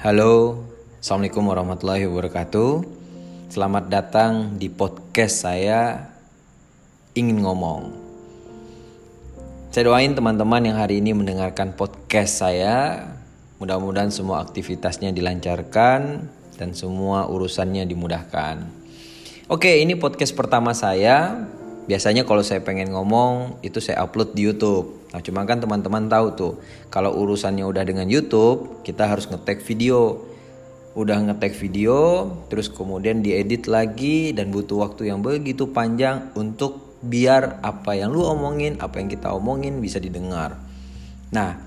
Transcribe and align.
Halo, 0.00 0.64
Assalamualaikum 0.96 1.52
warahmatullahi 1.52 2.08
wabarakatuh. 2.08 2.88
Selamat 3.52 3.84
datang 3.92 4.56
di 4.56 4.72
podcast 4.72 5.44
saya 5.44 6.08
Ingin 7.12 7.44
Ngomong. 7.44 7.92
Saya 9.68 9.92
doain 9.92 10.16
teman-teman 10.16 10.64
yang 10.64 10.80
hari 10.80 11.04
ini 11.04 11.12
mendengarkan 11.12 11.76
podcast 11.76 12.40
saya 12.40 13.04
Mudah-mudahan 13.60 14.08
semua 14.08 14.40
aktivitasnya 14.40 15.12
dilancarkan 15.12 16.32
Dan 16.56 16.72
semua 16.72 17.28
urusannya 17.28 17.84
dimudahkan. 17.84 18.64
Oke, 19.52 19.84
ini 19.84 20.00
podcast 20.00 20.32
pertama 20.32 20.72
saya 20.72 21.44
biasanya 21.90 22.22
kalau 22.22 22.46
saya 22.46 22.62
pengen 22.62 22.94
ngomong 22.94 23.58
itu 23.66 23.82
saya 23.82 24.06
upload 24.06 24.30
di 24.38 24.46
YouTube. 24.46 25.10
Nah, 25.10 25.18
cuma 25.26 25.42
kan 25.42 25.58
teman-teman 25.58 26.06
tahu 26.06 26.26
tuh, 26.38 26.52
kalau 26.86 27.10
urusannya 27.18 27.66
udah 27.66 27.82
dengan 27.82 28.06
YouTube, 28.06 28.86
kita 28.86 29.10
harus 29.10 29.26
ngetek 29.26 29.58
video. 29.66 30.22
Udah 30.94 31.18
ngetek 31.18 31.50
video, 31.58 32.30
terus 32.46 32.70
kemudian 32.70 33.26
diedit 33.26 33.66
lagi 33.66 34.30
dan 34.30 34.54
butuh 34.54 34.86
waktu 34.86 35.10
yang 35.10 35.18
begitu 35.18 35.74
panjang 35.74 36.30
untuk 36.38 37.02
biar 37.02 37.58
apa 37.58 37.98
yang 37.98 38.14
lu 38.14 38.22
omongin, 38.22 38.78
apa 38.78 39.02
yang 39.02 39.10
kita 39.10 39.34
omongin 39.34 39.82
bisa 39.82 39.98
didengar. 39.98 40.62
Nah, 41.34 41.58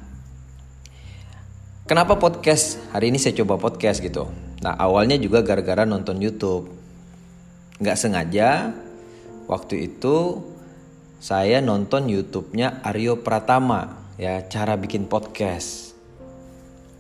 kenapa 1.84 2.16
podcast? 2.16 2.80
Hari 2.96 3.12
ini 3.12 3.20
saya 3.20 3.36
coba 3.44 3.60
podcast 3.60 4.00
gitu. 4.00 4.32
Nah, 4.64 4.76
awalnya 4.80 5.20
juga 5.20 5.44
gara-gara 5.44 5.84
nonton 5.84 6.16
YouTube. 6.24 6.72
Nggak 7.84 8.00
sengaja, 8.00 8.72
waktu 9.48 9.92
itu 9.92 10.42
saya 11.24 11.64
nonton 11.64 12.12
YouTube-nya 12.12 12.84
Aryo 12.84 13.24
Pratama 13.24 14.12
ya 14.20 14.44
cara 14.48 14.76
bikin 14.76 15.08
podcast. 15.08 15.96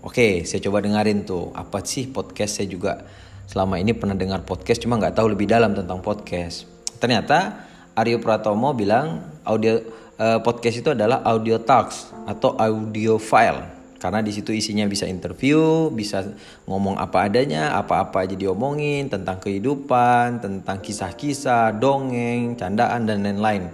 Oke, 0.03 0.43
saya 0.43 0.59
coba 0.63 0.83
dengerin 0.83 1.23
tuh 1.23 1.51
apa 1.55 1.83
sih 1.83 2.11
podcast 2.11 2.59
saya 2.59 2.67
juga 2.67 3.03
selama 3.47 3.79
ini 3.79 3.91
pernah 3.95 4.15
dengar 4.15 4.43
podcast 4.43 4.79
cuma 4.83 4.99
nggak 4.99 5.15
tahu 5.15 5.31
lebih 5.35 5.47
dalam 5.47 5.75
tentang 5.75 5.99
podcast. 5.99 6.67
Ternyata 6.99 7.67
Aryo 7.95 8.19
Pratomo 8.19 8.71
bilang 8.71 9.23
audio 9.43 9.79
uh, 10.19 10.39
podcast 10.39 10.79
itu 10.79 10.89
adalah 10.91 11.23
audio 11.27 11.59
talks 11.59 12.11
atau 12.27 12.55
audio 12.55 13.19
file 13.19 13.72
karena 14.03 14.19
di 14.19 14.35
situ 14.35 14.51
isinya 14.51 14.83
bisa 14.83 15.07
interview, 15.07 15.87
bisa 15.87 16.27
ngomong 16.67 16.99
apa 16.99 17.31
adanya, 17.31 17.71
apa-apa 17.79 18.27
aja 18.27 18.35
diomongin 18.35 19.07
tentang 19.07 19.39
kehidupan, 19.39 20.43
tentang 20.43 20.83
kisah-kisah, 20.83 21.71
dongeng, 21.79 22.59
candaan 22.59 23.07
dan 23.07 23.23
lain-lain. 23.23 23.71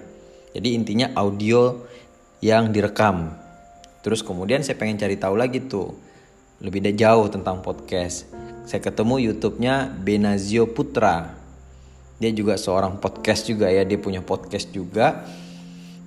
Jadi 0.53 0.77
intinya 0.77 1.09
audio 1.17 1.81
yang 2.45 2.69
direkam. 2.69 3.33
Terus 4.05 4.21
kemudian 4.21 4.61
saya 4.61 4.77
pengen 4.77 5.01
cari 5.01 5.17
tahu 5.17 5.33
lagi 5.33 5.65
tuh 5.65 5.97
lebih 6.61 6.93
jauh 6.93 7.25
tentang 7.33 7.65
podcast. 7.65 8.29
Saya 8.69 8.85
ketemu 8.85 9.33
YouTube-nya 9.33 9.97
Benazio 9.97 10.69
Putra. 10.69 11.41
Dia 12.21 12.29
juga 12.29 12.53
seorang 12.53 13.01
podcast 13.01 13.49
juga 13.49 13.65
ya, 13.73 13.81
dia 13.81 13.97
punya 13.97 14.21
podcast 14.21 14.69
juga. 14.69 15.25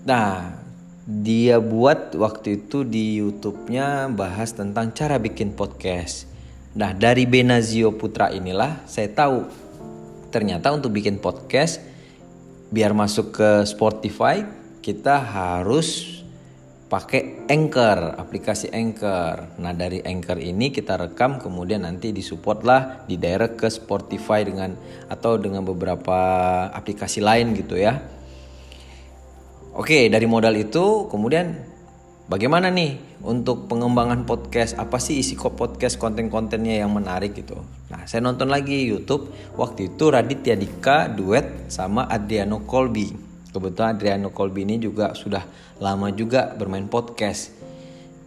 Nah, 0.07 0.62
dia 1.03 1.59
buat 1.59 2.15
waktu 2.15 2.63
itu 2.63 2.87
di 2.87 3.19
YouTube-nya 3.19 4.07
bahas 4.15 4.55
tentang 4.55 4.95
cara 4.95 5.19
bikin 5.19 5.51
podcast. 5.51 6.31
Nah, 6.79 6.95
dari 6.95 7.27
Benazio 7.27 7.91
Putra 7.91 8.31
inilah 8.31 8.87
saya 8.87 9.11
tahu 9.11 9.45
ternyata 10.31 10.71
untuk 10.71 10.95
bikin 10.95 11.19
podcast 11.19 11.83
biar 12.73 12.95
masuk 12.95 13.35
ke 13.35 13.51
Spotify 13.69 14.47
kita 14.79 15.19
harus 15.21 16.23
pakai 16.87 17.51
Anchor, 17.51 18.15
aplikasi 18.21 18.71
Anchor. 18.71 19.59
Nah, 19.59 19.75
dari 19.75 20.05
Anchor 20.07 20.39
ini 20.39 20.71
kita 20.71 20.97
rekam 21.03 21.43
kemudian 21.43 21.83
nanti 21.83 22.15
disupport 22.15 22.61
lah 22.63 22.83
di 23.11 23.19
daerah 23.19 23.51
ke 23.51 23.67
Spotify 23.67 24.47
dengan 24.47 24.79
atau 25.11 25.35
dengan 25.35 25.67
beberapa 25.67 26.21
aplikasi 26.71 27.19
lain 27.25 27.59
gitu 27.59 27.75
ya. 27.75 28.22
Oke, 29.73 30.13
dari 30.13 30.29
modal 30.29 30.53
itu 30.61 31.09
kemudian 31.09 31.57
bagaimana 32.29 32.69
nih 32.69 33.01
untuk 33.25 33.73
pengembangan 33.73 34.29
podcast? 34.29 34.77
Apa 34.77 35.01
sih 35.01 35.17
isi 35.17 35.33
podcast 35.33 35.97
konten-kontennya 35.97 36.85
yang 36.85 36.93
menarik 36.93 37.33
gitu? 37.33 37.57
Nah, 37.89 38.05
saya 38.05 38.21
nonton 38.21 38.53
lagi 38.53 38.85
YouTube 38.85 39.33
waktu 39.57 39.89
itu 39.97 40.13
Raditya 40.13 40.61
Dika 40.61 41.09
duet 41.09 41.73
sama 41.73 42.05
Adriano 42.05 42.69
Colby. 42.69 43.17
Kebetulan 43.49 43.97
Adriano 43.97 44.29
Colby 44.29 44.69
ini 44.69 44.77
juga 44.77 45.17
sudah 45.17 45.49
lama 45.81 46.13
juga 46.13 46.53
bermain 46.53 46.85
podcast. 46.93 47.57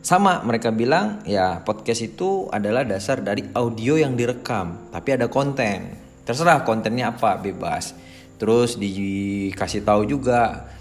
Sama 0.01 0.41
mereka 0.41 0.73
bilang 0.73 1.21
ya 1.29 1.61
podcast 1.61 2.09
itu 2.09 2.49
adalah 2.49 2.81
dasar 2.89 3.21
dari 3.21 3.45
audio 3.53 4.01
yang 4.01 4.17
direkam, 4.17 4.89
tapi 4.89 5.13
ada 5.13 5.29
konten. 5.29 5.93
Terserah 6.25 6.65
kontennya 6.65 7.13
apa, 7.13 7.37
bebas. 7.37 7.93
Terus 8.41 8.81
dikasih 8.81 9.85
tahu 9.85 10.09
juga 10.09 10.73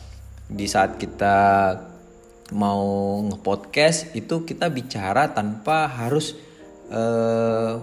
di 0.54 0.66
saat 0.70 0.96
kita 1.02 1.36
mau 2.54 3.18
ngepodcast 3.26 4.14
itu 4.14 4.46
kita 4.46 4.70
bicara 4.70 5.34
tanpa 5.34 5.90
harus 5.90 6.38
uh, 6.94 7.82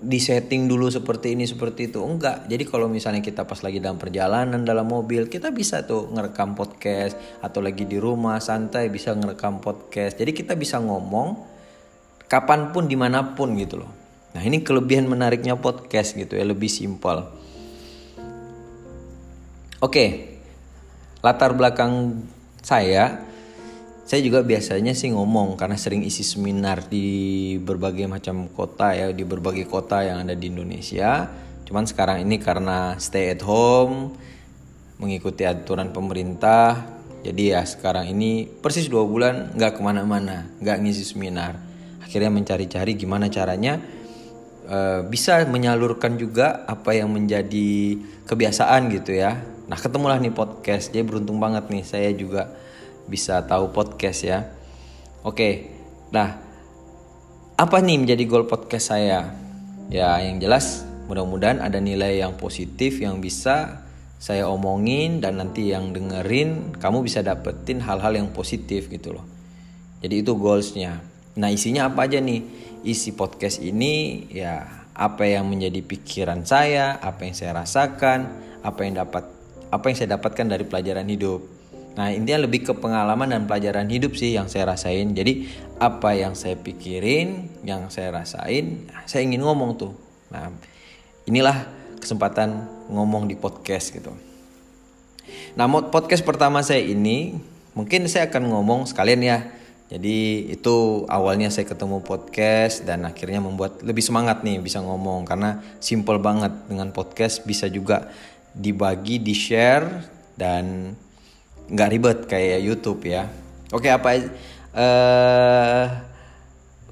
disetting 0.00 0.70
dulu 0.70 0.88
seperti 0.88 1.36
ini 1.36 1.44
seperti 1.44 1.92
itu. 1.92 2.00
Enggak. 2.00 2.48
Jadi 2.48 2.64
kalau 2.64 2.88
misalnya 2.88 3.20
kita 3.20 3.44
pas 3.44 3.60
lagi 3.60 3.82
dalam 3.82 4.00
perjalanan 4.00 4.64
dalam 4.64 4.88
mobil 4.88 5.28
kita 5.28 5.52
bisa 5.52 5.84
tuh 5.84 6.08
ngerekam 6.08 6.56
podcast. 6.56 7.18
Atau 7.44 7.60
lagi 7.60 7.84
di 7.84 8.00
rumah 8.00 8.40
santai 8.40 8.88
bisa 8.88 9.12
ngerekam 9.12 9.60
podcast. 9.60 10.16
Jadi 10.16 10.32
kita 10.32 10.56
bisa 10.56 10.80
ngomong 10.80 11.36
kapan 12.30 12.72
pun 12.72 12.88
di 12.88 12.96
mana 12.96 13.36
pun 13.36 13.52
gitu 13.58 13.84
loh. 13.84 13.92
Nah 14.32 14.40
ini 14.40 14.64
kelebihan 14.64 15.04
menariknya 15.10 15.58
podcast 15.60 16.16
gitu 16.16 16.38
ya 16.38 16.46
lebih 16.46 16.70
simpel. 16.70 17.26
Oke 19.78 20.37
latar 21.22 21.54
belakang 21.54 22.22
saya 22.62 23.28
saya 24.08 24.24
juga 24.24 24.40
biasanya 24.40 24.96
sih 24.96 25.12
ngomong 25.12 25.60
karena 25.60 25.76
sering 25.76 26.00
isi 26.00 26.24
seminar 26.24 26.88
di 26.88 27.60
berbagai 27.60 28.08
macam 28.08 28.48
kota 28.48 28.96
ya 28.96 29.12
di 29.12 29.20
berbagai 29.20 29.68
kota 29.68 30.00
yang 30.00 30.24
ada 30.24 30.32
di 30.32 30.48
Indonesia. 30.48 31.28
Cuman 31.68 31.84
sekarang 31.84 32.24
ini 32.24 32.40
karena 32.40 32.96
stay 32.96 33.36
at 33.36 33.44
home 33.44 34.16
mengikuti 34.96 35.44
aturan 35.44 35.92
pemerintah 35.92 36.88
jadi 37.20 37.60
ya 37.60 37.62
sekarang 37.68 38.08
ini 38.08 38.48
persis 38.48 38.88
dua 38.88 39.04
bulan 39.04 39.52
nggak 39.52 39.76
ke 39.76 39.80
mana-mana 39.84 40.48
nggak 40.56 40.88
ngisi 40.88 41.04
seminar. 41.04 41.60
Akhirnya 42.00 42.32
mencari-cari 42.32 42.96
gimana 42.96 43.28
caranya 43.28 43.76
uh, 44.72 45.04
bisa 45.04 45.44
menyalurkan 45.44 46.16
juga 46.16 46.64
apa 46.64 46.96
yang 46.96 47.12
menjadi 47.12 48.00
kebiasaan 48.24 48.88
gitu 48.88 49.20
ya 49.20 49.57
Nah 49.68 49.76
ketemulah 49.76 50.16
nih 50.16 50.32
podcast, 50.32 50.88
jadi 50.88 51.04
beruntung 51.04 51.36
banget 51.36 51.68
nih 51.68 51.84
saya 51.84 52.08
juga 52.16 52.56
bisa 53.04 53.44
tahu 53.44 53.68
podcast 53.68 54.24
ya. 54.24 54.48
Oke, 55.20 55.68
nah 56.08 56.40
apa 57.60 57.76
nih 57.84 58.00
menjadi 58.00 58.24
goal 58.24 58.48
podcast 58.48 58.96
saya? 58.96 59.28
Ya 59.92 60.16
yang 60.24 60.40
jelas 60.40 60.88
mudah-mudahan 61.08 61.60
ada 61.60 61.80
nilai 61.80 62.20
yang 62.20 62.36
positif 62.40 63.00
yang 63.00 63.20
bisa 63.20 63.84
saya 64.16 64.48
omongin 64.48 65.20
dan 65.20 65.36
nanti 65.36 65.72
yang 65.72 65.92
dengerin 65.92 66.76
kamu 66.80 67.04
bisa 67.04 67.20
dapetin 67.20 67.84
hal-hal 67.84 68.16
yang 68.16 68.32
positif 68.32 68.88
gitu 68.88 69.16
loh. 69.16 69.24
Jadi 70.00 70.24
itu 70.24 70.32
goalsnya. 70.32 71.04
Nah 71.36 71.52
isinya 71.52 71.92
apa 71.92 72.08
aja 72.08 72.24
nih? 72.24 72.40
Isi 72.88 73.12
podcast 73.12 73.60
ini 73.60 74.26
ya 74.32 74.64
apa 74.96 75.28
yang 75.28 75.44
menjadi 75.44 75.84
pikiran 75.84 76.42
saya, 76.48 76.96
apa 76.98 77.28
yang 77.28 77.34
saya 77.36 77.52
rasakan, 77.52 78.32
apa 78.62 78.80
yang 78.82 78.98
dapat 78.98 79.37
apa 79.68 79.84
yang 79.92 79.96
saya 79.96 80.16
dapatkan 80.16 80.46
dari 80.48 80.64
pelajaran 80.64 81.08
hidup. 81.08 81.40
Nah 81.98 82.14
intinya 82.14 82.46
lebih 82.46 82.62
ke 82.62 82.72
pengalaman 82.78 83.26
dan 83.26 83.42
pelajaran 83.50 83.90
hidup 83.90 84.14
sih 84.14 84.38
yang 84.38 84.46
saya 84.46 84.70
rasain. 84.70 85.12
Jadi 85.18 85.50
apa 85.82 86.14
yang 86.14 86.38
saya 86.38 86.54
pikirin, 86.54 87.50
yang 87.66 87.90
saya 87.90 88.14
rasain, 88.14 88.86
saya 89.04 89.26
ingin 89.26 89.42
ngomong 89.42 89.74
tuh. 89.74 89.92
Nah 90.30 90.54
inilah 91.26 91.66
kesempatan 91.98 92.70
ngomong 92.88 93.26
di 93.26 93.34
podcast 93.34 93.90
gitu. 93.90 94.14
Nah 95.58 95.66
podcast 95.90 96.22
pertama 96.22 96.62
saya 96.62 96.80
ini 96.80 97.36
mungkin 97.74 98.06
saya 98.06 98.30
akan 98.30 98.46
ngomong 98.46 98.86
sekalian 98.86 99.20
ya. 99.26 99.38
Jadi 99.88 100.52
itu 100.52 101.08
awalnya 101.08 101.48
saya 101.48 101.64
ketemu 101.64 102.04
podcast 102.04 102.84
dan 102.84 103.08
akhirnya 103.08 103.40
membuat 103.40 103.80
lebih 103.80 104.04
semangat 104.04 104.44
nih 104.44 104.60
bisa 104.60 104.84
ngomong 104.84 105.24
karena 105.24 105.64
simple 105.80 106.20
banget 106.20 106.52
dengan 106.68 106.92
podcast 106.92 107.42
bisa 107.48 107.72
juga 107.72 108.12
dibagi, 108.58 109.22
di 109.22 109.32
share 109.32 109.86
dan 110.34 110.92
nggak 111.70 111.90
ribet 111.94 112.18
kayak 112.26 112.60
YouTube 112.66 113.06
ya. 113.06 113.30
Oke 113.70 113.86
apa 113.92 114.18
uh, 114.74 115.84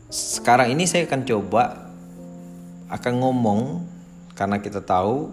sekarang 0.06 0.70
ini 0.70 0.86
saya 0.86 1.08
akan 1.10 1.22
coba 1.26 1.90
akan 2.86 3.14
ngomong 3.18 3.60
karena 4.38 4.62
kita 4.62 4.84
tahu 4.84 5.32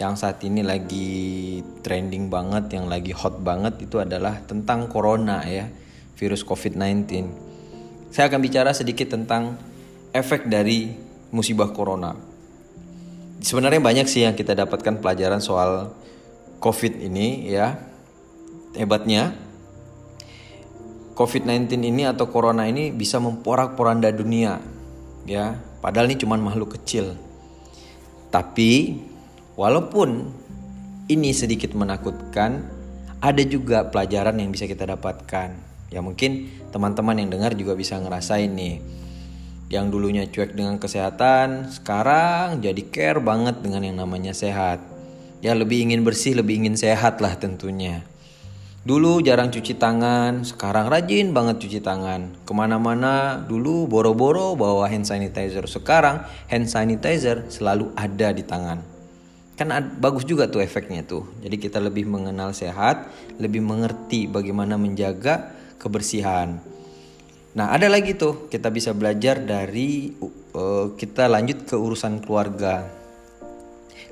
yang 0.00 0.16
saat 0.16 0.40
ini 0.48 0.64
lagi 0.64 1.60
trending 1.84 2.32
banget, 2.32 2.72
yang 2.72 2.88
lagi 2.88 3.12
hot 3.12 3.44
banget 3.44 3.84
itu 3.84 4.00
adalah 4.00 4.40
tentang 4.48 4.88
corona 4.88 5.44
ya, 5.44 5.68
virus 6.16 6.40
COVID-19. 6.40 7.04
Saya 8.08 8.32
akan 8.32 8.40
bicara 8.40 8.72
sedikit 8.72 9.12
tentang 9.12 9.60
efek 10.16 10.48
dari 10.48 10.88
musibah 11.36 11.68
corona. 11.76 12.29
Sebenarnya 13.40 13.80
banyak 13.80 14.04
sih 14.04 14.28
yang 14.28 14.36
kita 14.36 14.52
dapatkan 14.52 15.00
pelajaran 15.00 15.40
soal 15.40 15.96
COVID 16.60 17.00
ini 17.00 17.48
ya. 17.48 17.80
Hebatnya 18.76 19.34
COVID-19 21.16 21.72
ini 21.84 22.06
atau 22.06 22.28
corona 22.28 22.68
ini 22.68 22.92
bisa 22.92 23.16
memporak-poranda 23.16 24.12
dunia 24.12 24.60
ya. 25.24 25.56
Padahal 25.80 26.12
ini 26.12 26.20
cuma 26.20 26.36
makhluk 26.36 26.76
kecil. 26.76 27.16
Tapi 28.28 29.00
walaupun 29.56 30.28
ini 31.08 31.34
sedikit 31.34 31.72
menakutkan, 31.72 32.62
ada 33.20 33.42
juga 33.42 33.88
pelajaran 33.88 34.36
yang 34.36 34.52
bisa 34.52 34.68
kita 34.68 34.84
dapatkan. 34.84 35.48
Ya 35.90 35.98
mungkin 36.04 36.46
teman-teman 36.70 37.18
yang 37.18 37.28
dengar 37.32 37.56
juga 37.56 37.74
bisa 37.74 37.98
ngerasain 37.98 38.52
nih 38.52 38.99
yang 39.70 39.86
dulunya 39.86 40.26
cuek 40.26 40.58
dengan 40.58 40.82
kesehatan, 40.82 41.70
sekarang 41.70 42.58
jadi 42.58 42.82
care 42.90 43.22
banget 43.22 43.62
dengan 43.62 43.86
yang 43.86 44.02
namanya 44.02 44.34
sehat. 44.34 44.82
Ya 45.40 45.54
lebih 45.54 45.86
ingin 45.86 46.02
bersih, 46.02 46.34
lebih 46.34 46.58
ingin 46.58 46.74
sehat 46.74 47.22
lah 47.22 47.38
tentunya. 47.38 48.02
Dulu 48.82 49.22
jarang 49.22 49.54
cuci 49.54 49.78
tangan, 49.78 50.42
sekarang 50.42 50.90
rajin 50.90 51.30
banget 51.30 51.62
cuci 51.62 51.78
tangan. 51.78 52.34
Ke 52.42 52.50
mana-mana 52.50 53.38
dulu 53.38 53.86
boro-boro 53.86 54.58
bawa 54.58 54.90
hand 54.90 55.06
sanitizer, 55.06 55.62
sekarang 55.70 56.26
hand 56.50 56.66
sanitizer 56.66 57.46
selalu 57.46 57.94
ada 57.94 58.34
di 58.34 58.42
tangan. 58.42 58.82
Kan 59.54 59.70
bagus 60.02 60.26
juga 60.26 60.50
tuh 60.50 60.66
efeknya 60.66 61.06
tuh. 61.06 61.30
Jadi 61.46 61.60
kita 61.60 61.78
lebih 61.78 62.10
mengenal 62.10 62.50
sehat, 62.56 63.06
lebih 63.38 63.62
mengerti 63.62 64.26
bagaimana 64.26 64.74
menjaga 64.74 65.54
kebersihan. 65.78 66.58
Nah, 67.50 67.74
ada 67.74 67.90
lagi 67.90 68.14
tuh 68.14 68.46
kita 68.46 68.70
bisa 68.70 68.94
belajar 68.94 69.42
dari 69.42 70.14
uh, 70.54 70.94
kita 70.94 71.26
lanjut 71.26 71.66
ke 71.66 71.74
urusan 71.74 72.22
keluarga. 72.22 72.86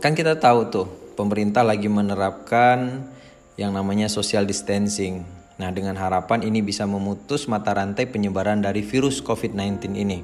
Kan 0.03 0.19
kita 0.19 0.35
tahu 0.43 0.61
tuh 0.75 0.87
pemerintah 1.15 1.63
lagi 1.63 1.87
menerapkan 1.87 3.07
yang 3.55 3.71
namanya 3.71 4.11
social 4.11 4.43
distancing. 4.43 5.23
Nah, 5.59 5.71
dengan 5.71 5.95
harapan 5.95 6.43
ini 6.43 6.67
bisa 6.67 6.83
memutus 6.87 7.47
mata 7.47 7.75
rantai 7.75 8.11
penyebaran 8.11 8.59
dari 8.59 8.83
virus 8.83 9.23
COVID-19 9.23 9.95
ini. 9.95 10.19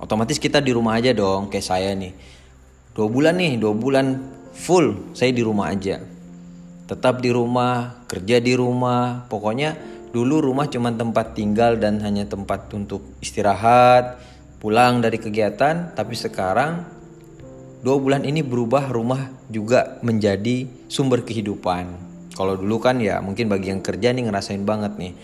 Otomatis 0.00 0.40
kita 0.40 0.60
di 0.60 0.72
rumah 0.72 0.96
aja 0.96 1.12
dong, 1.16 1.48
kayak 1.48 1.64
saya 1.64 1.92
nih. 1.92 2.12
Dua 2.96 3.08
bulan 3.08 3.36
nih, 3.36 3.60
dua 3.60 3.72
bulan 3.76 4.16
full 4.52 5.16
saya 5.16 5.32
di 5.32 5.40
rumah 5.44 5.72
aja. 5.72 6.00
Tetap 6.88 7.20
di 7.20 7.32
rumah, 7.32 8.04
kerja 8.08 8.40
di 8.40 8.56
rumah, 8.56 9.28
pokoknya 9.28 9.76
Dulu 10.10 10.42
rumah 10.42 10.66
cuma 10.66 10.90
tempat 10.90 11.38
tinggal 11.38 11.78
dan 11.78 12.02
hanya 12.02 12.26
tempat 12.26 12.66
untuk 12.74 13.14
istirahat, 13.22 14.18
pulang 14.58 14.98
dari 14.98 15.22
kegiatan, 15.22 15.94
tapi 15.94 16.18
sekarang 16.18 16.82
dua 17.80 17.96
bulan 17.96 18.26
ini 18.26 18.42
berubah 18.42 18.90
rumah 18.90 19.30
juga 19.46 20.02
menjadi 20.02 20.66
sumber 20.90 21.22
kehidupan. 21.22 22.10
Kalau 22.34 22.58
dulu 22.58 22.82
kan 22.82 22.98
ya 22.98 23.22
mungkin 23.22 23.46
bagi 23.46 23.70
yang 23.70 23.80
kerja 23.80 24.10
nih 24.10 24.26
ngerasain 24.26 24.66
banget 24.66 24.98
nih 24.98 25.14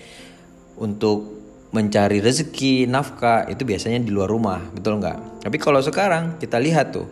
untuk 0.79 1.35
mencari 1.75 2.23
rezeki, 2.23 2.87
nafkah 2.87 3.51
itu 3.51 3.67
biasanya 3.67 4.01
di 4.01 4.15
luar 4.15 4.31
rumah, 4.31 4.63
betul 4.71 5.03
nggak? 5.03 5.45
Tapi 5.45 5.57
kalau 5.59 5.83
sekarang 5.83 6.39
kita 6.39 6.57
lihat 6.63 6.95
tuh 6.95 7.05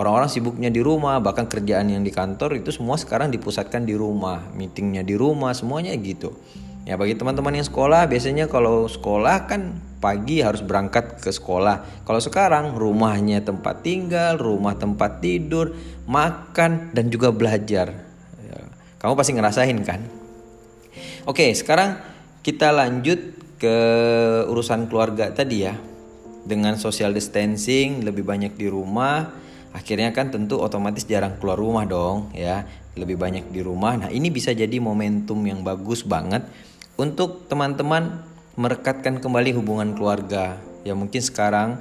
orang-orang 0.00 0.32
sibuknya 0.32 0.72
di 0.72 0.80
rumah, 0.80 1.20
bahkan 1.20 1.44
kerjaan 1.44 1.92
yang 1.92 2.00
di 2.00 2.10
kantor 2.10 2.58
itu 2.58 2.72
semua 2.72 2.96
sekarang 2.96 3.28
dipusatkan 3.28 3.84
di 3.84 3.92
rumah, 3.92 4.40
meetingnya 4.56 5.04
di 5.04 5.14
rumah, 5.14 5.52
semuanya 5.52 5.92
gitu. 6.00 6.32
Ya 6.90 6.98
bagi 6.98 7.14
teman-teman 7.14 7.54
yang 7.54 7.62
sekolah 7.62 8.10
biasanya 8.10 8.50
kalau 8.50 8.90
sekolah 8.90 9.46
kan 9.46 9.78
pagi 10.02 10.42
harus 10.42 10.58
berangkat 10.58 11.22
ke 11.22 11.30
sekolah. 11.30 12.02
Kalau 12.02 12.18
sekarang 12.18 12.74
rumahnya 12.74 13.46
tempat 13.46 13.86
tinggal, 13.86 14.42
rumah 14.42 14.74
tempat 14.74 15.22
tidur, 15.22 15.70
makan 16.10 16.90
dan 16.90 17.06
juga 17.06 17.30
belajar. 17.30 17.94
Ya, 18.42 18.58
kamu 18.98 19.14
pasti 19.14 19.38
ngerasain 19.38 19.78
kan? 19.86 20.02
Oke, 21.30 21.54
sekarang 21.54 21.94
kita 22.42 22.74
lanjut 22.74 23.38
ke 23.62 23.76
urusan 24.50 24.90
keluarga 24.90 25.30
tadi 25.30 25.70
ya. 25.70 25.78
Dengan 26.42 26.74
social 26.74 27.14
distancing 27.14 28.02
lebih 28.02 28.26
banyak 28.26 28.58
di 28.58 28.66
rumah, 28.66 29.30
akhirnya 29.70 30.10
kan 30.10 30.34
tentu 30.34 30.58
otomatis 30.58 31.06
jarang 31.06 31.38
keluar 31.38 31.54
rumah 31.54 31.86
dong 31.86 32.34
ya. 32.34 32.66
Lebih 32.98 33.14
banyak 33.14 33.54
di 33.54 33.62
rumah. 33.62 33.94
Nah, 33.94 34.10
ini 34.10 34.26
bisa 34.34 34.50
jadi 34.50 34.74
momentum 34.82 35.38
yang 35.46 35.62
bagus 35.62 36.02
banget 36.02 36.42
untuk 37.00 37.48
teman-teman 37.48 38.20
merekatkan 38.60 39.24
kembali 39.24 39.56
hubungan 39.56 39.96
keluarga. 39.96 40.60
Ya 40.84 40.92
mungkin 40.92 41.24
sekarang 41.24 41.80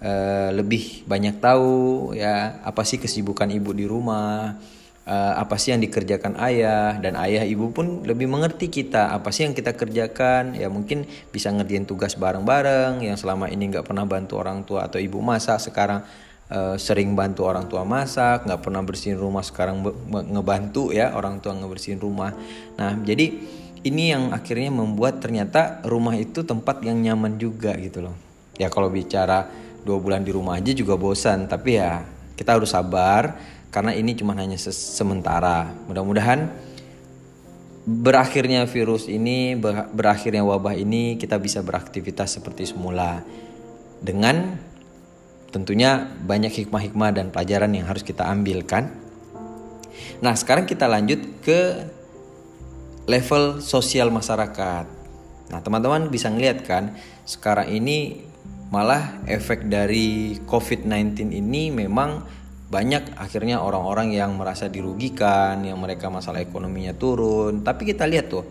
uh, 0.00 0.48
lebih 0.56 1.04
banyak 1.04 1.36
tahu 1.36 2.12
ya 2.16 2.64
apa 2.64 2.80
sih 2.88 2.96
kesibukan 2.96 3.52
ibu 3.52 3.76
di 3.76 3.84
rumah 3.84 4.56
uh, 5.04 5.34
apa 5.36 5.60
sih 5.60 5.76
yang 5.76 5.84
dikerjakan 5.84 6.40
ayah 6.40 6.96
dan 6.96 7.20
ayah 7.20 7.44
ibu 7.44 7.76
pun 7.76 8.08
lebih 8.08 8.24
mengerti 8.24 8.72
kita. 8.72 9.12
Apa 9.12 9.28
sih 9.36 9.44
yang 9.44 9.52
kita 9.52 9.76
kerjakan? 9.76 10.56
Ya 10.56 10.72
mungkin 10.72 11.04
bisa 11.28 11.52
ngerjain 11.52 11.84
tugas 11.84 12.16
bareng-bareng 12.16 13.04
yang 13.04 13.20
selama 13.20 13.52
ini 13.52 13.68
nggak 13.68 13.84
pernah 13.84 14.08
bantu 14.08 14.40
orang 14.40 14.64
tua 14.64 14.88
atau 14.88 14.96
ibu 14.96 15.20
masak 15.20 15.60
sekarang 15.60 16.00
uh, 16.48 16.76
sering 16.80 17.12
bantu 17.12 17.44
orang 17.44 17.68
tua 17.68 17.84
masak 17.84 18.48
nggak 18.48 18.60
pernah 18.64 18.80
bersihin 18.80 19.20
rumah 19.20 19.44
sekarang 19.44 19.84
ngebantu 20.08 20.92
ya 20.92 21.12
orang 21.12 21.40
tua 21.44 21.52
ngebersihin 21.52 22.00
rumah. 22.00 22.32
Nah 22.80 22.96
jadi 23.04 23.60
ini 23.84 24.16
yang 24.16 24.32
akhirnya 24.32 24.72
membuat 24.72 25.20
ternyata 25.20 25.84
rumah 25.84 26.16
itu 26.16 26.40
tempat 26.40 26.80
yang 26.80 26.98
nyaman 27.04 27.36
juga 27.36 27.76
gitu 27.76 28.08
loh. 28.08 28.16
Ya 28.56 28.72
kalau 28.72 28.88
bicara 28.88 29.46
dua 29.84 30.00
bulan 30.00 30.24
di 30.24 30.32
rumah 30.32 30.56
aja 30.56 30.72
juga 30.72 30.96
bosan 30.96 31.44
tapi 31.44 31.76
ya 31.76 32.00
kita 32.34 32.56
harus 32.56 32.72
sabar 32.72 33.36
karena 33.68 33.92
ini 33.92 34.16
cuma 34.16 34.32
hanya 34.40 34.56
sementara. 34.72 35.68
Mudah-mudahan 35.84 36.48
berakhirnya 37.84 38.64
virus 38.64 39.04
ini 39.12 39.52
berakhirnya 39.92 40.40
wabah 40.40 40.72
ini 40.72 41.20
kita 41.20 41.36
bisa 41.36 41.60
beraktivitas 41.60 42.40
seperti 42.40 42.72
semula. 42.72 43.20
Dengan 44.00 44.56
tentunya 45.52 46.08
banyak 46.24 46.50
hikmah-hikmah 46.50 47.10
dan 47.14 47.28
pelajaran 47.28 47.70
yang 47.76 47.84
harus 47.86 48.02
kita 48.02 48.26
ambilkan. 48.26 48.90
Nah, 50.18 50.34
sekarang 50.34 50.66
kita 50.66 50.90
lanjut 50.90 51.22
ke 51.46 51.86
level 53.04 53.60
sosial 53.60 54.08
masyarakat. 54.08 54.86
Nah, 55.52 55.60
teman-teman 55.60 56.08
bisa 56.08 56.32
ngeliat 56.32 56.64
kan, 56.64 56.96
sekarang 57.28 57.68
ini 57.68 58.24
malah 58.72 59.22
efek 59.28 59.68
dari 59.68 60.40
COVID-19 60.48 61.30
ini 61.30 61.70
memang 61.70 62.24
banyak 62.72 63.14
akhirnya 63.20 63.62
orang-orang 63.62 64.10
yang 64.16 64.34
merasa 64.34 64.66
dirugikan, 64.66 65.62
yang 65.62 65.78
mereka 65.78 66.10
masalah 66.10 66.42
ekonominya 66.42 66.96
turun. 66.96 67.62
Tapi 67.62 67.94
kita 67.94 68.08
lihat 68.08 68.32
tuh, 68.32 68.42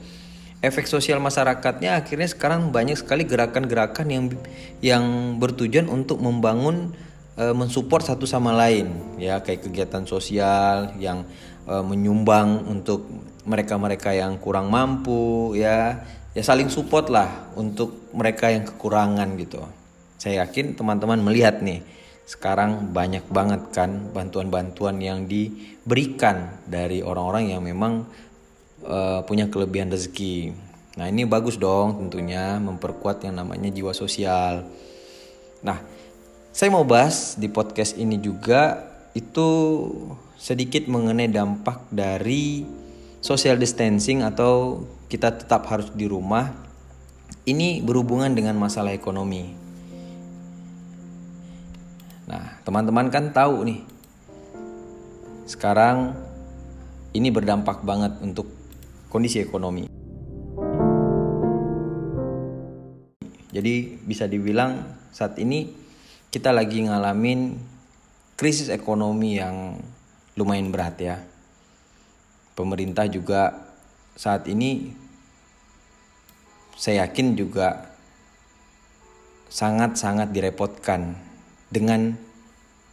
efek 0.64 0.88
sosial 0.88 1.20
masyarakatnya 1.20 2.00
akhirnya 2.00 2.32
sekarang 2.32 2.72
banyak 2.72 2.96
sekali 2.96 3.28
gerakan-gerakan 3.28 4.08
yang 4.08 4.24
yang 4.80 5.04
bertujuan 5.36 5.92
untuk 5.92 6.24
membangun 6.24 6.96
e, 7.36 7.52
mensupport 7.52 8.00
satu 8.00 8.24
sama 8.24 8.56
lain 8.56 9.20
ya 9.20 9.44
kayak 9.44 9.68
kegiatan 9.68 10.08
sosial 10.08 10.96
yang 11.04 11.28
e, 11.68 11.76
menyumbang 11.84 12.64
untuk 12.64 13.04
mereka-mereka 13.44 14.16
yang 14.16 14.40
kurang 14.40 14.72
mampu 14.72 15.54
ya 15.60 16.00
ya 16.34 16.42
saling 16.42 16.72
support 16.72 17.12
lah 17.14 17.54
untuk 17.54 18.10
mereka 18.16 18.50
yang 18.50 18.66
kekurangan 18.66 19.30
gitu. 19.38 19.62
Saya 20.18 20.48
yakin 20.48 20.74
teman-teman 20.74 21.20
melihat 21.22 21.60
nih 21.60 21.84
sekarang 22.24 22.96
banyak 22.96 23.28
banget 23.28 23.62
kan 23.76 24.10
bantuan-bantuan 24.16 24.96
yang 25.04 25.28
diberikan 25.28 26.64
dari 26.64 27.04
orang-orang 27.04 27.52
yang 27.52 27.62
memang 27.62 28.08
uh, 28.88 29.22
punya 29.28 29.52
kelebihan 29.52 29.92
rezeki. 29.92 30.56
Nah 30.96 31.12
ini 31.12 31.28
bagus 31.28 31.60
dong 31.60 32.08
tentunya 32.08 32.58
memperkuat 32.64 33.28
yang 33.28 33.44
namanya 33.44 33.68
jiwa 33.68 33.92
sosial. 33.92 34.64
Nah 35.62 35.84
saya 36.56 36.70
mau 36.72 36.88
bahas 36.88 37.36
di 37.36 37.52
podcast 37.52 38.00
ini 38.00 38.16
juga 38.24 38.88
itu 39.12 39.50
sedikit 40.40 40.88
mengenai 40.88 41.28
dampak 41.30 41.92
dari 41.92 42.64
social 43.24 43.56
distancing 43.56 44.20
atau 44.20 44.84
kita 45.08 45.32
tetap 45.32 45.64
harus 45.72 45.88
di 45.96 46.12
rumah 46.12 46.52
ini 47.48 47.80
berhubungan 47.80 48.36
dengan 48.36 48.60
masalah 48.60 48.92
ekonomi. 48.92 49.48
Nah, 52.28 52.60
teman-teman 52.68 53.08
kan 53.08 53.32
tahu 53.32 53.64
nih. 53.64 53.80
Sekarang 55.48 56.20
ini 57.16 57.32
berdampak 57.32 57.80
banget 57.88 58.20
untuk 58.20 58.52
kondisi 59.08 59.40
ekonomi. 59.40 59.88
Jadi 63.56 64.04
bisa 64.04 64.28
dibilang 64.28 64.84
saat 65.16 65.40
ini 65.40 65.72
kita 66.28 66.52
lagi 66.52 66.84
ngalamin 66.84 67.56
krisis 68.36 68.68
ekonomi 68.68 69.40
yang 69.40 69.78
lumayan 70.36 70.74
berat 70.74 70.98
ya 70.98 71.18
pemerintah 72.54 73.10
juga 73.10 73.70
saat 74.14 74.46
ini 74.46 74.94
saya 76.78 77.06
yakin 77.06 77.38
juga 77.38 77.94
sangat-sangat 79.54 80.34
direpotkan 80.34 81.14
dengan 81.70 82.18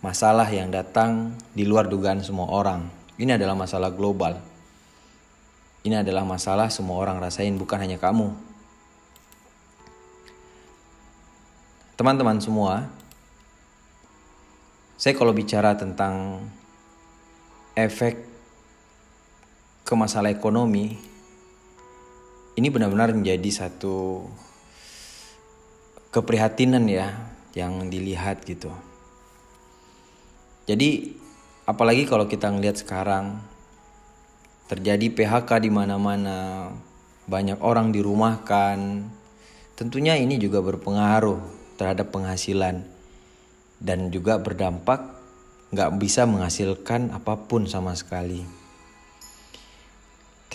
masalah 0.05 0.49
yang 0.49 0.69
datang 0.73 1.37
di 1.57 1.64
luar 1.64 1.88
dugaan 1.88 2.21
semua 2.21 2.49
orang. 2.52 2.88
Ini 3.21 3.37
adalah 3.37 3.57
masalah 3.57 3.93
global. 3.93 4.40
Ini 5.81 6.05
adalah 6.05 6.25
masalah 6.29 6.69
semua 6.69 7.00
orang 7.00 7.21
rasain, 7.21 7.57
bukan 7.57 7.81
hanya 7.81 7.97
kamu. 7.97 8.33
Teman-teman 11.97 12.40
semua, 12.40 12.88
saya 15.00 15.17
kalau 15.17 15.33
bicara 15.33 15.76
tentang 15.76 16.45
efek 17.76 18.29
ke 19.90 19.94
masalah 19.99 20.30
ekonomi, 20.30 20.94
ini 22.54 22.68
benar-benar 22.70 23.11
menjadi 23.11 23.50
satu 23.50 24.23
keprihatinan 26.14 26.87
ya 26.87 27.11
yang 27.59 27.90
dilihat 27.90 28.47
gitu. 28.47 28.70
Jadi 30.70 31.18
apalagi 31.66 32.06
kalau 32.06 32.30
kita 32.30 32.54
ngelihat 32.54 32.78
sekarang 32.78 33.42
terjadi 34.70 35.11
PHK 35.11 35.66
di 35.66 35.70
mana-mana, 35.75 36.70
banyak 37.26 37.59
orang 37.59 37.90
dirumahkan. 37.90 39.11
Tentunya 39.75 40.14
ini 40.14 40.38
juga 40.38 40.62
berpengaruh 40.62 41.42
terhadap 41.75 42.14
penghasilan 42.14 42.87
dan 43.82 44.14
juga 44.14 44.38
berdampak 44.38 45.18
nggak 45.75 45.90
bisa 45.99 46.30
menghasilkan 46.30 47.11
apa 47.11 47.35
pun 47.50 47.66
sama 47.66 47.99
sekali. 47.99 48.60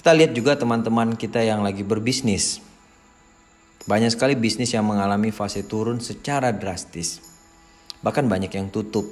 Kita 0.05 0.13
lihat 0.13 0.37
juga 0.37 0.53
teman-teman 0.53 1.17
kita 1.17 1.41
yang 1.41 1.65
lagi 1.65 1.81
berbisnis. 1.81 2.61
Banyak 3.89 4.13
sekali 4.13 4.37
bisnis 4.37 4.69
yang 4.69 4.85
mengalami 4.85 5.33
fase 5.33 5.65
turun 5.65 5.97
secara 5.97 6.53
drastis. 6.53 7.25
Bahkan 8.05 8.29
banyak 8.29 8.53
yang 8.53 8.69
tutup. 8.69 9.09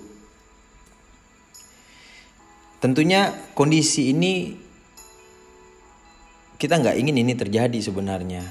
Tentunya 2.78 3.34
kondisi 3.58 4.14
ini 4.14 4.54
kita 6.62 6.78
nggak 6.78 7.02
ingin 7.02 7.26
ini 7.26 7.34
terjadi 7.34 7.80
sebenarnya. 7.82 8.46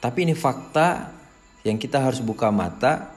Tapi 0.00 0.24
ini 0.24 0.32
fakta 0.32 1.12
yang 1.68 1.76
kita 1.76 2.00
harus 2.00 2.24
buka 2.24 2.48
mata. 2.48 3.12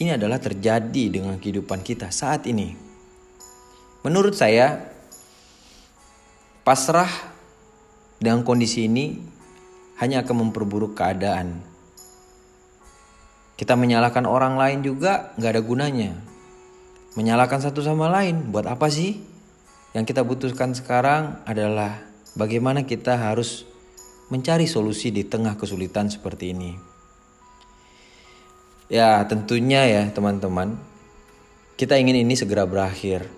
Ini 0.00 0.16
adalah 0.16 0.40
terjadi 0.40 1.12
dengan 1.12 1.36
kehidupan 1.36 1.84
kita 1.84 2.08
saat 2.08 2.48
ini. 2.48 2.72
Menurut 4.08 4.32
saya, 4.32 4.95
Pasrah 6.66 7.06
dengan 8.18 8.42
kondisi 8.42 8.90
ini 8.90 9.14
hanya 10.02 10.26
akan 10.26 10.50
memperburuk 10.50 10.98
keadaan. 10.98 11.62
Kita 13.54 13.78
menyalahkan 13.78 14.26
orang 14.26 14.58
lain 14.58 14.82
juga 14.82 15.30
nggak 15.38 15.52
ada 15.54 15.62
gunanya. 15.62 16.10
Menyalahkan 17.14 17.62
satu 17.62 17.86
sama 17.86 18.10
lain 18.10 18.50
buat 18.50 18.66
apa 18.66 18.90
sih? 18.90 19.14
Yang 19.94 20.10
kita 20.10 20.26
butuhkan 20.26 20.74
sekarang 20.74 21.38
adalah 21.46 22.02
bagaimana 22.34 22.82
kita 22.82 23.14
harus 23.14 23.62
mencari 24.34 24.66
solusi 24.66 25.14
di 25.14 25.22
tengah 25.22 25.54
kesulitan 25.54 26.10
seperti 26.10 26.50
ini. 26.50 26.74
Ya 28.90 29.22
tentunya 29.22 29.86
ya 29.86 30.02
teman-teman, 30.10 30.74
kita 31.78 31.94
ingin 31.94 32.26
ini 32.26 32.34
segera 32.34 32.66
berakhir. 32.66 33.30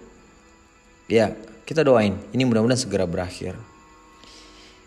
Ya, 1.12 1.36
kita 1.68 1.84
doain, 1.84 2.16
ini 2.32 2.48
mudah-mudahan 2.48 2.80
segera 2.80 3.04
berakhir. 3.04 3.52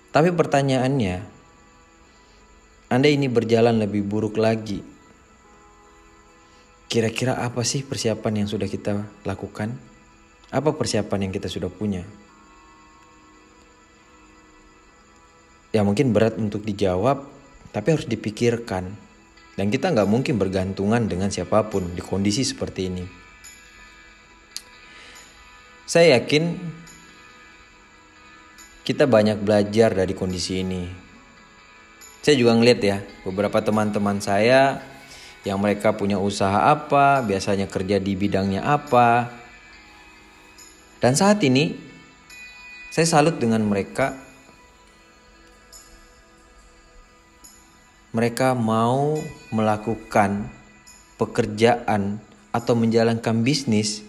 Tapi 0.09 0.33
pertanyaannya, 0.33 1.21
Anda 2.89 3.05
ini 3.05 3.29
berjalan 3.29 3.77
lebih 3.77 4.01
buruk 4.01 4.41
lagi. 4.41 4.81
Kira-kira 6.89 7.37
apa 7.37 7.61
sih 7.61 7.85
persiapan 7.85 8.43
yang 8.43 8.47
sudah 8.49 8.65
kita 8.65 9.05
lakukan? 9.29 9.77
Apa 10.49 10.73
persiapan 10.73 11.29
yang 11.29 11.31
kita 11.31 11.47
sudah 11.53 11.69
punya? 11.69 12.01
Ya 15.71 15.85
mungkin 15.85 16.11
berat 16.17 16.35
untuk 16.41 16.65
dijawab, 16.65 17.29
tapi 17.69 17.87
harus 17.93 18.09
dipikirkan. 18.09 18.89
Dan 19.53 19.69
kita 19.69 19.93
nggak 19.93 20.09
mungkin 20.09 20.41
bergantungan 20.41 21.05
dengan 21.05 21.29
siapa 21.29 21.69
pun 21.69 21.93
di 21.93 22.01
kondisi 22.01 22.41
seperti 22.41 22.89
ini. 22.89 23.20
Saya 25.85 26.19
yakin 26.19 26.55
kita 28.81 29.05
banyak 29.05 29.39
belajar 29.41 29.93
dari 29.93 30.13
kondisi 30.17 30.65
ini. 30.65 30.89
Saya 32.21 32.37
juga 32.37 32.53
ngeliat 32.53 32.79
ya, 32.81 32.97
beberapa 33.25 33.61
teman-teman 33.65 34.21
saya 34.21 34.81
yang 35.41 35.57
mereka 35.57 35.97
punya 35.97 36.21
usaha 36.21 36.69
apa, 36.69 37.25
biasanya 37.25 37.65
kerja 37.65 37.97
di 37.97 38.13
bidangnya 38.13 38.61
apa. 38.61 39.33
Dan 41.01 41.17
saat 41.17 41.41
ini 41.41 41.73
saya 42.93 43.09
salut 43.09 43.41
dengan 43.41 43.65
mereka. 43.65 44.13
Mereka 48.11 48.53
mau 48.59 49.15
melakukan 49.55 50.51
pekerjaan 51.15 52.19
atau 52.51 52.75
menjalankan 52.75 53.39
bisnis 53.39 54.03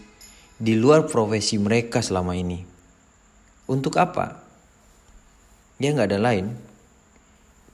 di 0.62 0.78
luar 0.78 1.10
profesi 1.10 1.58
mereka 1.58 1.98
selama 1.98 2.38
ini. 2.38 2.62
Untuk 3.66 3.98
apa? 3.98 4.38
Dia 5.82 5.90
nggak 5.90 6.08
ada 6.14 6.22
lain. 6.22 6.54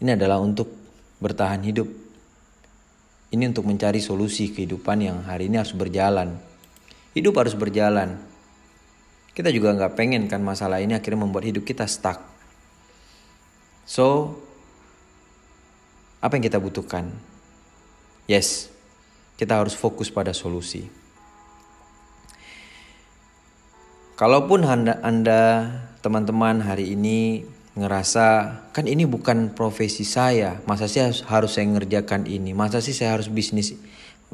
Ini 0.00 0.16
adalah 0.16 0.40
untuk 0.40 0.72
bertahan 1.20 1.60
hidup. 1.68 1.84
Ini 3.28 3.44
untuk 3.52 3.68
mencari 3.68 4.00
solusi 4.00 4.48
kehidupan 4.56 5.04
yang 5.04 5.20
hari 5.28 5.52
ini 5.52 5.60
harus 5.60 5.76
berjalan. 5.76 6.40
Hidup 7.12 7.36
harus 7.36 7.52
berjalan. 7.52 8.16
Kita 9.36 9.52
juga 9.52 9.76
nggak 9.76 9.92
pengen 9.92 10.24
kan 10.24 10.40
masalah 10.40 10.80
ini 10.80 10.96
akhirnya 10.96 11.28
membuat 11.28 11.44
hidup 11.44 11.68
kita 11.68 11.84
stuck. 11.84 12.24
So, 13.84 14.32
apa 16.24 16.40
yang 16.40 16.44
kita 16.48 16.56
butuhkan? 16.56 17.12
Yes, 18.24 18.72
kita 19.36 19.60
harus 19.60 19.76
fokus 19.76 20.08
pada 20.08 20.32
solusi. 20.32 21.07
Kalaupun 24.18 24.66
anda, 24.66 25.70
teman-teman 26.02 26.58
hari 26.58 26.98
ini 26.98 27.46
ngerasa 27.78 28.50
kan 28.74 28.90
ini 28.90 29.06
bukan 29.06 29.54
profesi 29.54 30.02
saya, 30.02 30.58
masa 30.66 30.90
sih 30.90 31.06
harus 31.06 31.54
saya 31.54 31.70
ngerjakan 31.70 32.26
ini, 32.26 32.50
masa 32.50 32.82
sih 32.82 32.90
saya 32.90 33.14
harus 33.14 33.30
bisnis 33.30 33.78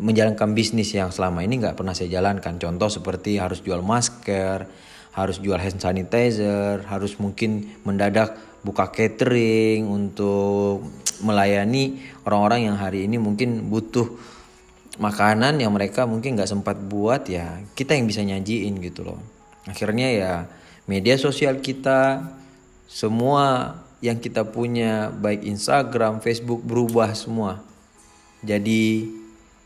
menjalankan 0.01 0.57
bisnis 0.57 0.89
yang 0.97 1.13
selama 1.13 1.45
ini 1.45 1.61
nggak 1.61 1.77
pernah 1.77 1.93
saya 1.93 2.09
jalankan. 2.17 2.57
Contoh 2.57 2.89
seperti 2.89 3.37
harus 3.37 3.61
jual 3.61 3.85
masker, 3.85 4.65
harus 5.13 5.37
jual 5.45 5.61
hand 5.61 5.77
sanitizer, 5.77 6.81
harus 6.89 7.21
mungkin 7.21 7.69
mendadak 7.85 8.41
buka 8.65 8.89
catering 8.89 9.85
untuk 9.85 10.81
melayani 11.21 12.01
orang-orang 12.25 12.73
yang 12.73 12.81
hari 12.81 13.05
ini 13.05 13.21
mungkin 13.21 13.69
butuh 13.69 14.09
makanan 14.97 15.61
yang 15.61 15.77
mereka 15.77 16.09
mungkin 16.09 16.41
nggak 16.41 16.49
sempat 16.49 16.81
buat 16.81 17.29
ya 17.29 17.61
kita 17.77 17.93
yang 17.93 18.09
bisa 18.09 18.25
nyajiin 18.25 18.81
gitu 18.81 19.05
loh 19.05 19.34
akhirnya 19.65 20.09
ya 20.13 20.33
media 20.85 21.17
sosial 21.17 21.61
kita 21.61 22.25
semua 22.89 23.79
yang 24.05 24.21
kita 24.21 24.45
punya 24.45 25.09
baik 25.09 25.49
Instagram, 25.49 26.21
Facebook 26.21 26.61
berubah 26.61 27.17
semua 27.17 27.65
jadi 28.45 29.09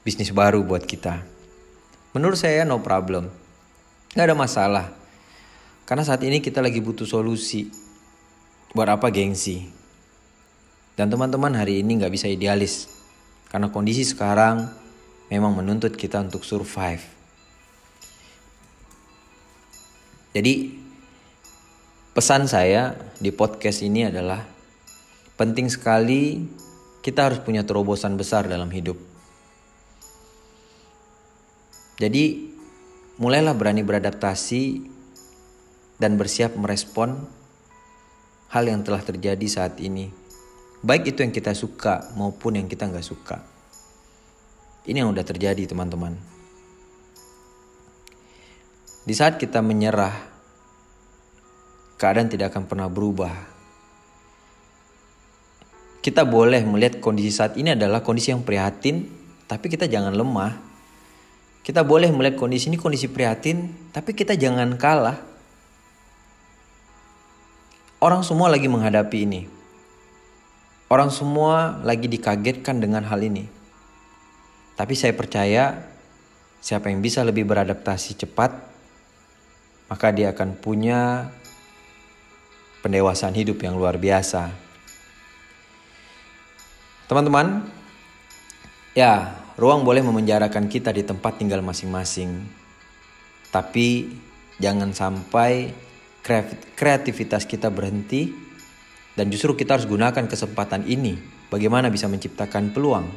bisnis 0.07 0.31
baru 0.31 0.62
buat 0.62 0.87
kita. 0.87 1.19
Menurut 2.14 2.38
saya 2.38 2.62
no 2.62 2.78
problem, 2.78 3.26
nggak 4.14 4.26
ada 4.31 4.37
masalah. 4.38 4.87
Karena 5.83 6.07
saat 6.07 6.23
ini 6.23 6.38
kita 6.38 6.62
lagi 6.62 6.78
butuh 6.78 7.05
solusi. 7.05 7.67
Buat 8.71 9.00
apa 9.00 9.11
gengsi? 9.11 9.67
Dan 10.95 11.11
teman-teman 11.11 11.59
hari 11.59 11.83
ini 11.83 11.99
nggak 11.99 12.14
bisa 12.14 12.31
idealis. 12.31 12.87
Karena 13.50 13.73
kondisi 13.75 14.07
sekarang 14.07 14.71
memang 15.26 15.59
menuntut 15.59 15.99
kita 15.99 16.23
untuk 16.23 16.47
survive. 16.47 17.18
Jadi 20.37 20.77
pesan 22.13 22.45
saya 22.45 22.93
di 23.17 23.33
podcast 23.33 23.81
ini 23.81 24.13
adalah 24.13 24.45
penting 25.41 25.73
sekali 25.73 26.45
kita 27.01 27.33
harus 27.33 27.41
punya 27.41 27.65
terobosan 27.65 28.21
besar 28.21 28.45
dalam 28.45 28.69
hidup. 28.69 29.01
Jadi 31.99 32.53
mulailah 33.17 33.57
berani 33.57 33.81
beradaptasi 33.81 34.85
dan 35.99 36.15
bersiap 36.15 36.55
merespon 36.55 37.19
hal 38.53 38.65
yang 38.69 38.85
telah 38.85 39.01
terjadi 39.01 39.47
saat 39.49 39.81
ini. 39.81 40.13
Baik 40.79 41.11
itu 41.11 41.27
yang 41.27 41.35
kita 41.35 41.57
suka 41.57 42.15
maupun 42.15 42.55
yang 42.61 42.69
kita 42.71 42.87
nggak 42.87 43.03
suka. 43.03 43.43
Ini 44.87 45.03
yang 45.03 45.11
udah 45.11 45.27
terjadi 45.27 45.67
teman-teman. 45.67 46.38
Di 49.09 49.17
saat 49.17 49.41
kita 49.41 49.65
menyerah, 49.65 50.12
keadaan 51.97 52.29
tidak 52.29 52.53
akan 52.53 52.69
pernah 52.69 52.93
berubah. 52.93 53.33
Kita 56.05 56.29
boleh 56.29 56.61
melihat 56.69 57.00
kondisi 57.00 57.33
saat 57.33 57.57
ini 57.57 57.73
adalah 57.73 58.05
kondisi 58.05 58.37
yang 58.37 58.45
prihatin, 58.45 59.09
tapi 59.49 59.73
kita 59.73 59.88
jangan 59.88 60.12
lemah. 60.12 60.61
Kita 61.65 61.88
boleh 61.88 62.12
melihat 62.12 62.37
kondisi 62.37 62.69
ini 62.69 62.77
kondisi 62.77 63.09
prihatin, 63.09 63.73
tapi 63.97 64.12
kita 64.12 64.37
jangan 64.37 64.77
kalah. 64.77 65.17
Orang 68.05 68.21
semua 68.29 68.53
lagi 68.53 68.69
menghadapi 68.69 69.25
ini. 69.25 69.49
Orang 70.93 71.09
semua 71.09 71.81
lagi 71.81 72.12
dikagetkan 72.12 72.77
dengan 72.77 73.09
hal 73.09 73.25
ini. 73.25 73.49
Tapi 74.77 74.93
saya 74.93 75.17
percaya 75.17 75.81
siapa 76.61 76.93
yang 76.93 77.00
bisa 77.00 77.25
lebih 77.25 77.49
beradaptasi 77.49 78.21
cepat, 78.21 78.68
maka 79.88 80.12
dia 80.12 80.37
akan 80.37 80.54
punya 80.61 81.33
pendewasaan 82.85 83.35
hidup 83.35 83.59
yang 83.64 83.75
luar 83.75 83.97
biasa. 83.97 84.52
Teman-teman, 87.09 87.64
ya 88.92 89.33
ruang 89.57 89.83
boleh 89.83 90.04
memenjarakan 90.04 90.68
kita 90.68 90.92
di 90.92 91.02
tempat 91.02 91.40
tinggal 91.40 91.64
masing-masing. 91.64 92.45
Tapi 93.49 94.12
jangan 94.61 94.92
sampai 94.92 95.73
kreativitas 96.76 97.49
kita 97.49 97.73
berhenti 97.73 98.28
dan 99.16 99.33
justru 99.33 99.57
kita 99.57 99.80
harus 99.80 99.88
gunakan 99.88 100.28
kesempatan 100.28 100.85
ini 100.85 101.16
bagaimana 101.49 101.88
bisa 101.88 102.07
menciptakan 102.07 102.71
peluang. 102.76 103.09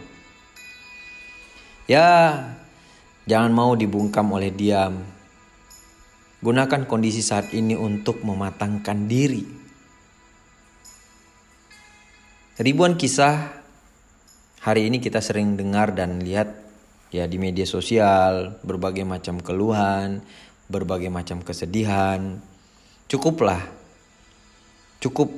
Ya, 1.86 2.40
jangan 3.28 3.52
mau 3.52 3.76
dibungkam 3.76 4.32
oleh 4.32 4.56
diam. 4.56 5.04
Gunakan 6.42 6.90
kondisi 6.90 7.22
saat 7.22 7.54
ini 7.54 7.78
untuk 7.78 8.26
mematangkan 8.26 9.06
diri. 9.06 9.46
Ribuan 12.58 12.98
kisah 12.98 13.62
hari 14.66 14.90
ini 14.90 14.98
kita 14.98 15.22
sering 15.22 15.54
dengar 15.54 15.94
dan 15.94 16.18
lihat 16.18 16.50
ya 17.14 17.30
di 17.30 17.38
media 17.38 17.70
sosial, 17.70 18.58
berbagai 18.66 19.06
macam 19.06 19.38
keluhan, 19.38 20.26
berbagai 20.66 21.14
macam 21.14 21.46
kesedihan. 21.46 22.42
Cukuplah. 23.06 23.62
Cukup 24.98 25.30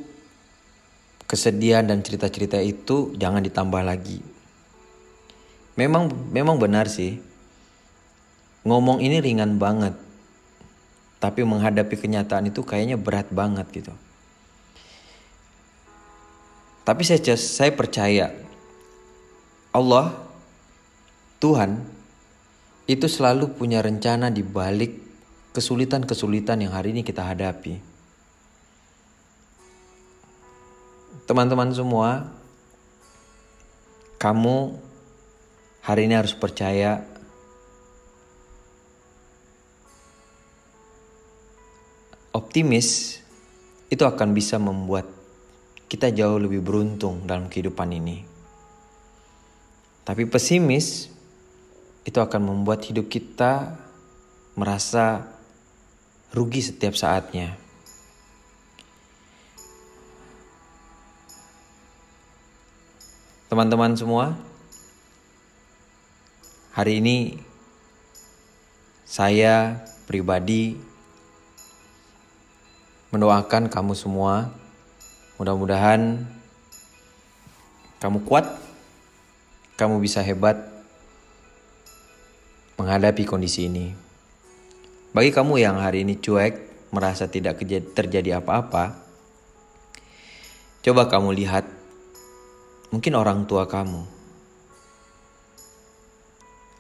kesedihan 1.28 1.84
dan 1.84 2.00
cerita-cerita 2.00 2.64
itu 2.64 3.12
jangan 3.20 3.44
ditambah 3.44 3.84
lagi. 3.84 4.24
Memang 5.76 6.32
memang 6.32 6.56
benar 6.64 6.88
sih. 6.88 7.20
Ngomong 8.64 9.04
ini 9.04 9.20
ringan 9.20 9.60
banget. 9.60 10.13
Tapi 11.24 11.48
menghadapi 11.48 11.96
kenyataan 11.96 12.52
itu 12.52 12.68
kayaknya 12.68 13.00
berat 13.00 13.32
banget 13.32 13.64
gitu. 13.72 13.96
Tapi 16.84 17.00
saya 17.08 17.40
saya 17.40 17.72
percaya 17.72 18.36
Allah 19.72 20.12
Tuhan 21.40 21.80
itu 22.92 23.08
selalu 23.08 23.56
punya 23.56 23.80
rencana 23.80 24.28
di 24.28 24.44
balik 24.44 25.00
kesulitan-kesulitan 25.56 26.60
yang 26.60 26.76
hari 26.76 26.92
ini 26.92 27.08
kita 27.08 27.24
hadapi. 27.24 27.80
Teman-teman 31.24 31.72
semua, 31.72 32.28
kamu 34.20 34.76
hari 35.88 36.12
ini 36.12 36.20
harus 36.20 36.36
percaya 36.36 37.13
optimis 42.34 43.22
itu 43.94 44.02
akan 44.02 44.34
bisa 44.34 44.58
membuat 44.58 45.06
kita 45.86 46.10
jauh 46.10 46.42
lebih 46.42 46.66
beruntung 46.66 47.30
dalam 47.30 47.46
kehidupan 47.46 47.94
ini. 47.94 48.26
Tapi 50.02 50.26
pesimis 50.26 51.14
itu 52.04 52.18
akan 52.18 52.42
membuat 52.42 52.84
hidup 52.90 53.08
kita 53.08 53.78
merasa 54.58 55.24
rugi 56.34 56.66
setiap 56.66 56.98
saatnya. 56.98 57.56
Teman-teman 63.48 63.94
semua, 63.94 64.34
hari 66.74 66.98
ini 66.98 67.38
saya 69.06 69.78
pribadi 70.10 70.93
mendoakan 73.14 73.70
kamu 73.70 73.94
semua. 73.94 74.50
Mudah-mudahan 75.38 76.26
kamu 78.02 78.26
kuat, 78.26 78.50
kamu 79.78 80.02
bisa 80.02 80.26
hebat 80.26 80.58
menghadapi 82.82 83.24
kondisi 83.30 83.70
ini. 83.70 83.94
Bagi 85.14 85.30
kamu 85.30 85.62
yang 85.62 85.78
hari 85.78 86.02
ini 86.02 86.18
cuek, 86.18 86.90
merasa 86.90 87.30
tidak 87.30 87.62
terjadi 87.94 88.42
apa-apa, 88.42 88.98
coba 90.82 91.06
kamu 91.06 91.32
lihat 91.38 91.66
Mungkin 92.94 93.18
orang 93.18 93.50
tua 93.50 93.66
kamu. 93.66 94.06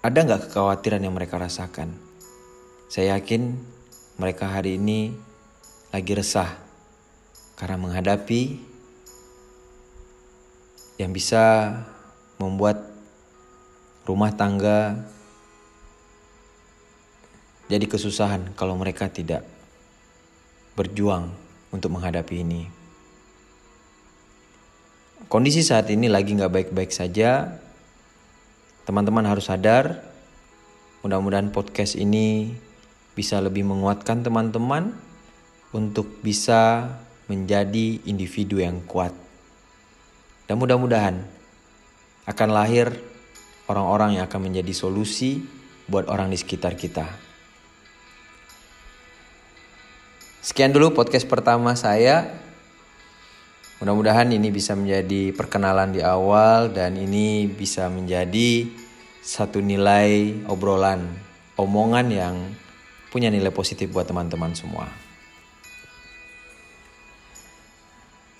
Ada 0.06 0.14
nggak 0.14 0.42
kekhawatiran 0.46 1.02
yang 1.02 1.18
mereka 1.18 1.42
rasakan? 1.42 1.90
Saya 2.86 3.18
yakin 3.18 3.58
mereka 4.22 4.46
hari 4.46 4.78
ini 4.78 5.10
lagi 5.94 6.18
resah 6.18 6.50
karena 7.54 7.78
menghadapi 7.78 8.58
yang 10.98 11.14
bisa 11.14 11.70
membuat 12.42 12.82
rumah 14.02 14.34
tangga 14.34 14.98
jadi 17.70 17.86
kesusahan 17.86 18.58
kalau 18.58 18.74
mereka 18.74 19.06
tidak 19.06 19.46
berjuang 20.74 21.30
untuk 21.70 21.94
menghadapi 21.94 22.42
ini. 22.42 22.66
Kondisi 25.30 25.62
saat 25.62 25.90
ini 25.94 26.10
lagi 26.10 26.34
nggak 26.34 26.54
baik-baik 26.54 26.90
saja. 26.90 27.58
Teman-teman 28.84 29.26
harus 29.26 29.48
sadar. 29.48 30.04
Mudah-mudahan 31.06 31.54
podcast 31.54 31.96
ini 31.96 32.54
bisa 33.14 33.40
lebih 33.40 33.64
menguatkan 33.64 34.22
teman-teman 34.22 35.13
untuk 35.74 36.22
bisa 36.22 36.94
menjadi 37.28 38.00
individu 38.06 38.62
yang 38.62 38.80
kuat. 38.86 39.12
Dan 40.46 40.62
mudah-mudahan 40.62 41.18
akan 42.30 42.50
lahir 42.54 42.94
orang-orang 43.68 44.20
yang 44.20 44.24
akan 44.30 44.54
menjadi 44.54 44.74
solusi 44.76 45.44
buat 45.90 46.08
orang 46.08 46.32
di 46.32 46.38
sekitar 46.40 46.78
kita. 46.78 47.08
Sekian 50.44 50.76
dulu 50.76 50.92
podcast 50.92 51.26
pertama 51.26 51.74
saya. 51.74 52.28
Mudah-mudahan 53.80 54.32
ini 54.32 54.48
bisa 54.48 54.76
menjadi 54.80 55.36
perkenalan 55.36 55.92
di 55.92 56.00
awal 56.00 56.72
dan 56.72 56.96
ini 56.96 57.52
bisa 57.52 57.92
menjadi 57.92 58.68
satu 59.24 59.60
nilai 59.60 60.44
obrolan, 60.48 61.04
omongan 61.60 62.08
yang 62.12 62.36
punya 63.12 63.28
nilai 63.28 63.52
positif 63.52 63.92
buat 63.92 64.08
teman-teman 64.08 64.56
semua. 64.56 65.03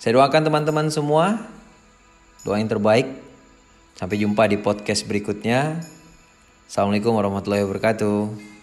Saya 0.04 0.20
doakan 0.20 0.44
teman-teman 0.44 0.92
semua 0.92 1.48
doa 2.44 2.60
yang 2.60 2.68
terbaik. 2.68 3.08
Sampai 3.96 4.20
jumpa 4.20 4.44
di 4.52 4.60
podcast 4.60 5.08
berikutnya. 5.08 5.80
Assalamualaikum 6.68 7.16
warahmatullahi 7.16 7.64
wabarakatuh. 7.64 8.53